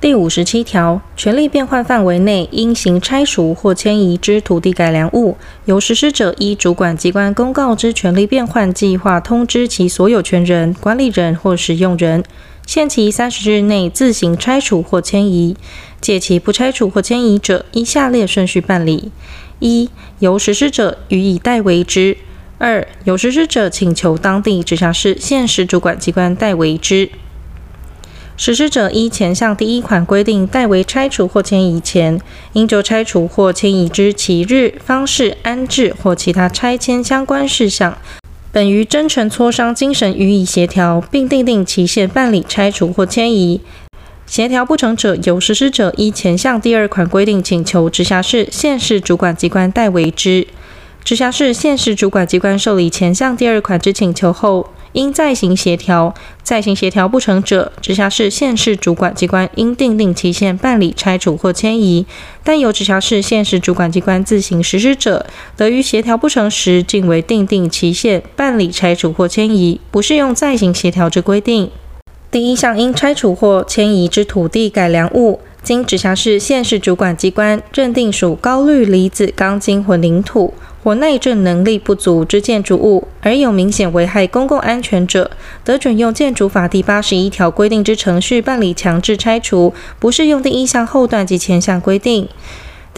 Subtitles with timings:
[0.00, 12.24] 第五十七条，权利变换范围内应行拆除或迁移之土地改良物，由实施者依主管机关公告之权利变换计划通知其所有权人、管理人或使用人，
[12.66, 15.54] 限期三十日内自行拆除或迁移。
[16.00, 19.12] 届其不拆除或迁移者，依下列顺序办理：
[19.58, 19.90] 一、
[20.20, 22.16] 由实施者予以代为之；
[22.56, 27.10] 二、由实施者请求当地直辖市县市主管机关代为之。
[28.40, 32.18] 实施者依前项第一款规定代为拆除或迁移前，
[32.54, 37.98] 应就拆除或迁移之期日、方式、安置或其他拆迁相关事项，
[38.50, 43.60] 本于真诚磋商精神予以协调，并订定期限办理拆除或迁移。
[44.24, 50.46] 协调不成者，由实施者依前项第二款规定请求直辖市县市主管机关代为之。
[51.04, 62.04] 直辖市县市主管机关受理前项第二款之请求后，应再行协调，再行协调不成者，直辖市县市主管机关应订定期限办理拆除或迁移。
[62.42, 71.70] 但由直辖市县市主管机关自行实施者，得于协调不成时，径为订定期限办理拆除或迁移，不适用再行协调之规定。
[72.30, 80.54] 第一项应拆除或迁移之土地改良物，经直辖市县市主管机关认定属高氯离子钢筋混凝土。
[80.82, 85.30] 或耐震能力不足之建筑物，而有明显危害公共安全者，
[85.62, 92.26] 得准用建筑法第八十一条规定之程序办理强制拆除，不适用第一项后段及前项规定。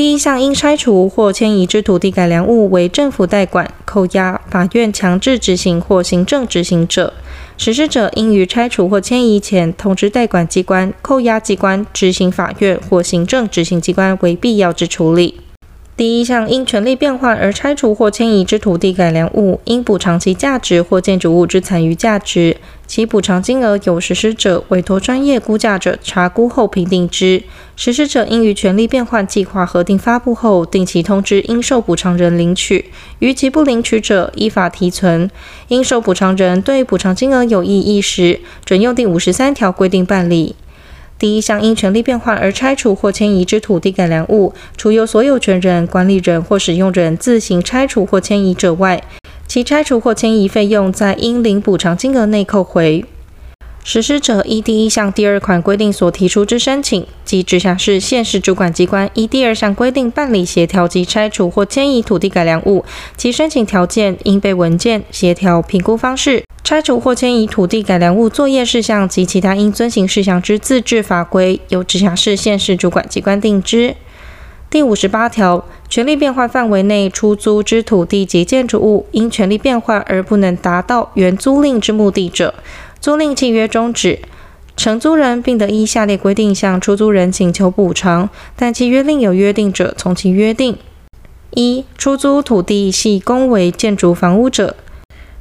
[0.00, 7.12] 第一项应拆除或迁移之土地改良物为政府代管、扣押、法院强制执行或行政执行者，
[7.58, 15.38] 实施者应于拆除或迁移前通知代管机关、扣押机关、执行法院或行政执行机关为必要之处理。
[16.00, 27.42] 第一项因权利变换而拆除或迁移之土地改良物，应补偿其价值或建筑物之残余价值，其补偿金额由实施者委托专业估价者查估后评定之。
[27.76, 32.86] 实施者应于权利变换计划核定发布后，定期通知应受补偿人领取，
[33.18, 35.30] 逾期不领取者，依法提存。
[35.68, 40.56] 应受补偿人对补偿金额有异议时，准用第五十三条规定办理。
[41.20, 49.02] 第一项因权利变换而拆除或迁移之土地改良物，除由所有权人、管理人或使用人自行拆除或迁移者外，
[49.46, 53.04] 其拆除或迁移费用在应领补偿金额内扣回。
[53.82, 62.84] 实施者依第一项第二款规定所提出之申请，及直辖市县市主管机关依第二项规定办理协调及拆除或迁移土地改良物，
[63.16, 66.44] 其申请条件、应备文件、协调评估方式。
[66.62, 73.96] 拆除或迁移土地改良物作业事项及其他应遵行事项之自治法规，由直辖市县市主管机关定之。
[74.68, 82.54] 第五十八条，权利变换范围内出租之土地及建筑物，因权利变换而不能达到原租赁之目的者，
[83.00, 84.18] 租赁契约终止，
[84.76, 90.76] 承租人并得依下列规定向出租人请求补偿，但契约另有约定者，从其约定。
[91.52, 94.76] 一、出租土地系公为建筑房屋者。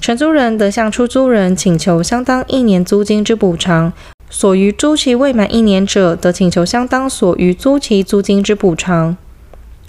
[0.00, 3.92] 承租人得向出租人请求相当一年租金之补偿，
[4.30, 9.16] 所余租期未满一年者，得请求相当所余租期租金之补偿。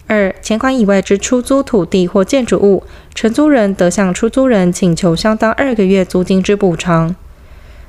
[0.08, 2.84] 二、前款以外之出租土地或建筑物，
[3.16, 7.16] 承租人得向出租人请求相当二个月租金之补偿。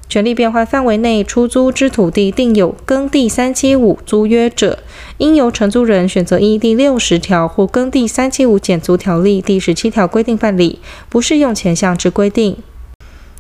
[0.09, 4.79] 权利变换范围内出租之土地定有耕地三七五租约者，
[5.19, 10.79] 应由承租人选择依第六十条或耕地三七五减租条例第十七条规定办理，
[11.09, 12.57] 不适用前项之规定。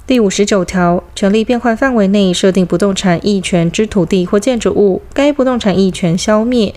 [0.06, 6.74] 第五十九条，权利变换范围内设定不动产役权之土地或建筑物，该不动产役权消灭，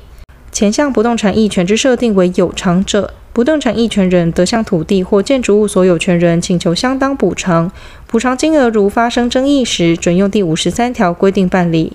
[0.52, 3.14] 前项不动产役权之设定为有偿者。
[3.38, 7.72] 不动产役权人得向土地或建筑物所有权人请求相当补偿，
[8.08, 11.94] 补偿金额如发生争议时，准用第五十三条规定办理。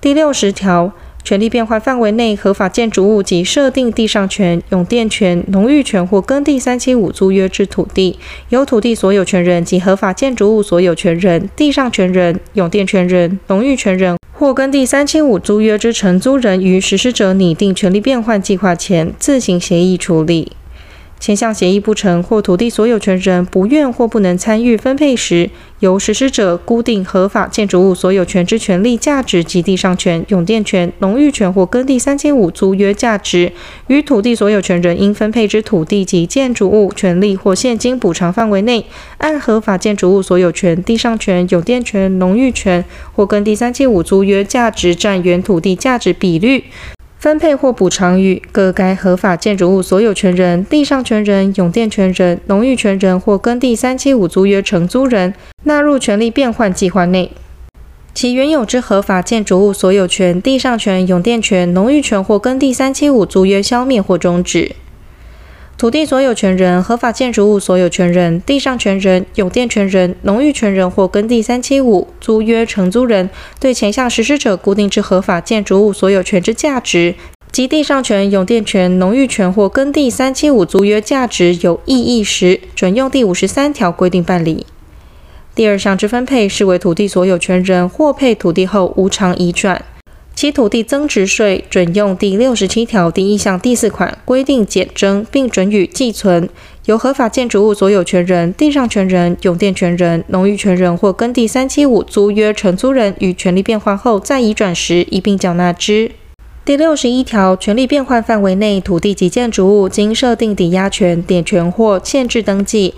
[0.00, 8.18] 第六十条，权利变换范围内合法建筑物及设定地上权、永佃权、农域权或耕地三七五租约之土地，
[8.48, 14.19] 由土地所有权人及合法建筑物所有权人、地上权人、永佃权人、农域权人。
[14.40, 20.52] 或跟第三千五租约之承租人与实施者拟定权利变换计划前自行协议处理。
[21.20, 25.50] 前项协议不成，或土地所有权人不愿或不能参与分配时，
[25.80, 33.52] 由实施者估定合法建筑物所有权之权利价值及地上权、永佃权、农域权或耕地三千五租约价值，
[33.88, 38.86] 与土地所有权人应分配之土地及建筑物权利或现金补偿范围内，
[39.18, 42.82] 按合法建筑物所有权、地上权、永佃权、农域权
[43.14, 46.64] 或耕地三千五租约价值占原土地价值比率。
[47.20, 55.34] 分配或补偿予各该合法建筑物所有权人、地上权人、永电权人、农域权人或耕地三七五租约承租人，
[55.64, 57.30] 纳入权利变换计划内。
[58.14, 64.72] 其原有之合法建筑物所有权、地上权、永电权、农域权或耕地三七五租约消灭或终止。
[65.80, 77.14] 土地所有权人、合法建筑物所有权人、地上权人、永店权人、农域权人或耕地三七五租约承租人，对前项实施者固定之合法建筑物所有权之价值
[77.50, 84.66] 及地上权、永店权、农域权或耕地三七五租约价值有异议时，准用第五十三条规定办理。
[85.54, 89.82] 第二项之分配，视为土地所有权人获配土地后无偿移转。
[90.40, 96.48] 其土地增值税准用第六十七条第一项第四款规定减征，并准予寄存，
[96.86, 106.10] 由合法建筑物所有权人、地上权人、永店权人、农域权人或耕地三七五租约承租人与权利变换后再移转时一并缴纳之。
[106.64, 112.94] 第六十一条，权利变换范围内土地及建筑物经设定抵押权、典权或限制登记，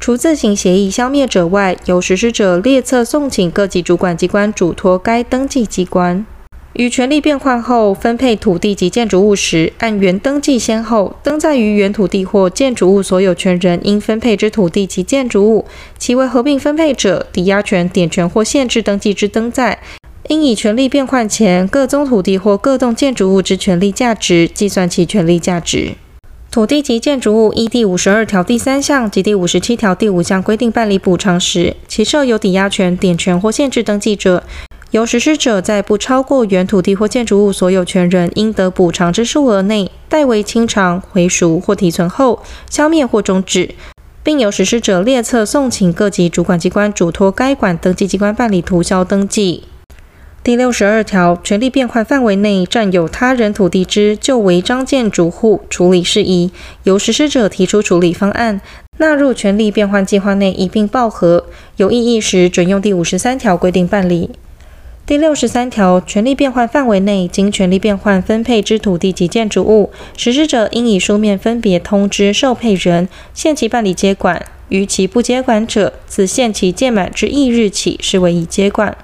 [0.00, 6.24] 除自行协议消灭者外，由实施者列册送请各级主管机关嘱托该登记机关。
[6.78, 15.64] 与权利变换后分配土地及建筑物时，按原登记先后登载于原土地或建筑物所有权人应分配之土地及建筑物，
[15.98, 19.80] 其为合并分配者，抵押权、典权或限制登记之登载，
[20.28, 25.94] 应以权利变换前各宗土地或各栋建筑物之权利价值计算其权利价值。
[26.52, 34.44] 土地及建筑物依第五十二条第三项及第五十七条第五项规定办理补偿时，其设有抵押权、典权或限制登记者，
[34.90, 43.74] 由实施者在不超过原土地或建筑物所有权人应得补偿之数额内，代为清偿、回赎或提存后，消灭或终止，
[44.22, 49.64] 并由实施者列册送请各级主管机关嘱托该管登记机关办理涂销登记。
[50.42, 56.50] 第六十二条，权利变换范围内占有他人土地之旧违章建筑户处理事宜，
[56.84, 58.62] 由实施者提出处理方案，
[58.96, 61.44] 纳入权利变换计划内一并报核，
[61.76, 64.30] 有异议时准用第五十三条规定办理。
[65.08, 74.44] 第六十三条，权利变换范围内经权利变换分配之土地及建筑物，实施者应以书面分别通知受配人，限期办理接管。
[74.68, 78.94] 逾期不接管者，自限期届满之翌日起视为已接管。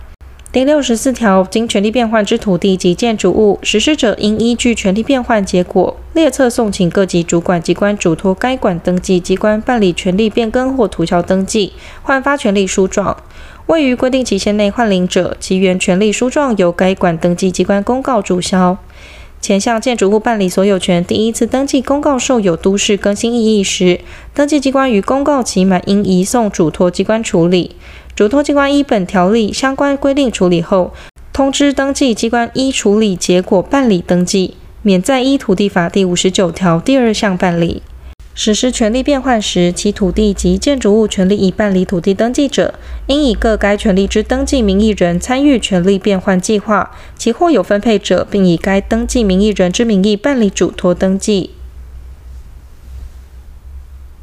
[0.52, 11.72] 第六十四条，经权利变换之土地及建筑物，实施者应依据权利变换结果，列册送请各级主管机关嘱托该管登记机关办理权利变更或涂销登记，
[12.02, 13.16] 换发权利书状。
[13.66, 18.76] 位于规定期限内换领者，其原权利书状由该管登记机关公告注销。
[19.40, 24.00] 前项建筑物办理所有权第一次登记公告受有都市更新异议时，
[24.34, 27.74] 登记机关于公告期满应移送嘱托机关处理。
[28.14, 30.92] 嘱托机关依本条例相关规定处理后，
[31.32, 37.82] 通知登记机关依处理结果办理登记，免再依土地法第五十九条第二项办理。
[38.36, 42.74] 实施权利变换时，其土地及建筑物权利已办理土地登记者，
[43.06, 51.53] 应以各该权利之登记名义人参与权利变换计划；其或有分配者，并以该登记名义人之名义办理嘱托登记。